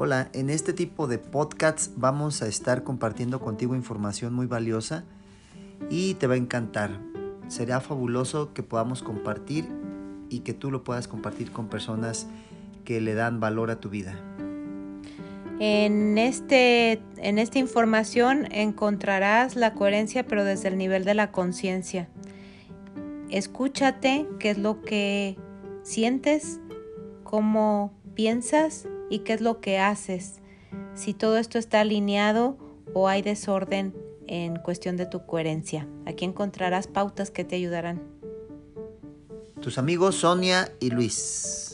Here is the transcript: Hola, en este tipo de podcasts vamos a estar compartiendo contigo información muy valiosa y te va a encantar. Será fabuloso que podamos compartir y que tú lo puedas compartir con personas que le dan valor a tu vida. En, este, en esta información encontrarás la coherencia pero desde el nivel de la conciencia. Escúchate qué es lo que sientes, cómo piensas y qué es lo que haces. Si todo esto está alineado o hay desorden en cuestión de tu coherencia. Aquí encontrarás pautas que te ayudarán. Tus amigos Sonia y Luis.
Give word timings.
Hola, 0.00 0.30
en 0.32 0.48
este 0.48 0.72
tipo 0.72 1.08
de 1.08 1.18
podcasts 1.18 1.90
vamos 1.96 2.40
a 2.40 2.46
estar 2.46 2.84
compartiendo 2.84 3.40
contigo 3.40 3.74
información 3.74 4.32
muy 4.32 4.46
valiosa 4.46 5.02
y 5.90 6.14
te 6.14 6.28
va 6.28 6.34
a 6.34 6.36
encantar. 6.36 7.00
Será 7.48 7.80
fabuloso 7.80 8.54
que 8.54 8.62
podamos 8.62 9.02
compartir 9.02 9.66
y 10.28 10.40
que 10.40 10.54
tú 10.54 10.70
lo 10.70 10.84
puedas 10.84 11.08
compartir 11.08 11.50
con 11.50 11.66
personas 11.66 12.28
que 12.84 13.00
le 13.00 13.14
dan 13.14 13.40
valor 13.40 13.72
a 13.72 13.80
tu 13.80 13.90
vida. 13.90 14.14
En, 15.58 16.16
este, 16.16 17.02
en 17.16 17.40
esta 17.40 17.58
información 17.58 18.46
encontrarás 18.52 19.56
la 19.56 19.74
coherencia 19.74 20.24
pero 20.24 20.44
desde 20.44 20.68
el 20.68 20.78
nivel 20.78 21.04
de 21.04 21.14
la 21.14 21.32
conciencia. 21.32 22.08
Escúchate 23.30 24.28
qué 24.38 24.50
es 24.50 24.58
lo 24.58 24.80
que 24.80 25.36
sientes, 25.82 26.60
cómo 27.24 27.92
piensas 28.14 28.86
y 29.10 29.20
qué 29.20 29.34
es 29.34 29.40
lo 29.40 29.60
que 29.60 29.78
haces. 29.78 30.40
Si 30.94 31.14
todo 31.14 31.38
esto 31.38 31.58
está 31.58 31.80
alineado 31.80 32.56
o 32.94 33.08
hay 33.08 33.22
desorden 33.22 33.94
en 34.26 34.56
cuestión 34.56 34.96
de 34.96 35.06
tu 35.06 35.26
coherencia. 35.26 35.88
Aquí 36.06 36.24
encontrarás 36.24 36.86
pautas 36.86 37.30
que 37.30 37.44
te 37.44 37.56
ayudarán. 37.56 38.02
Tus 39.60 39.78
amigos 39.78 40.16
Sonia 40.16 40.70
y 40.80 40.90
Luis. 40.90 41.67